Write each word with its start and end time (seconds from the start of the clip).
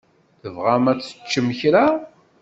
Tebɣam 0.41 0.85
ad 0.91 0.99
teččem 1.01 1.47
kra? 1.59 1.85